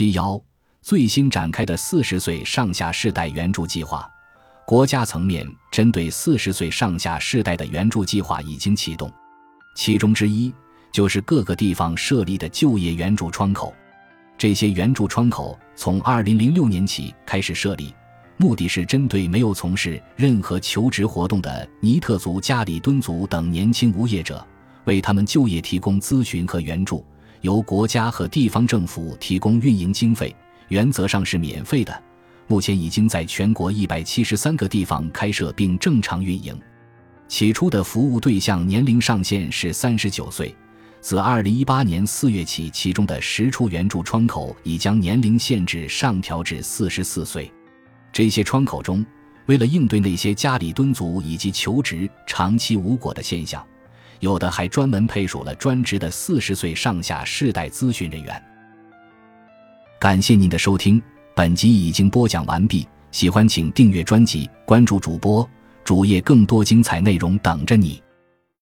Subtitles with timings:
[0.00, 0.42] 七幺
[0.80, 4.10] 最新展开的四十岁上下世代援助计划，
[4.66, 9.12] 国家层面针对四十岁上下世代的援助计划已经启动，
[9.76, 10.50] 其中之一
[10.90, 13.74] 就是各个地方设立的就业援助窗口。
[14.38, 17.94] 这些援助窗口从二零零六年起开始设立，
[18.38, 24.42] 目的是针对没有从事任何求职活动的尼特族、加里敦族等年轻无业者，
[24.84, 27.04] 为他们就业提供咨询和援助。
[27.40, 30.34] 由国家和地方政府提供运营经费，
[30.68, 32.02] 原则上是免费的。
[32.46, 36.58] 目前已经在全国一百七十三个地方开设并正常运营。
[37.28, 40.54] 起初的服务对象年龄上限是三十九岁，
[41.00, 47.50] 自二零一八年四月起，其中的十处援助窗口已将年龄限制上调至四十四岁。
[48.12, 49.06] 这些窗口中，
[49.46, 53.64] 为了应对那些家里蹲足以及求职长期无果的现象。
[54.20, 58.42] 有的还专门配属了专职的四十岁上下世代咨询人员。
[59.98, 61.02] 感谢您的收听，
[61.34, 62.86] 本集已经播讲完毕。
[63.10, 65.46] 喜欢请订阅专辑，关注主播
[65.82, 68.00] 主页，更多精彩内容等着你。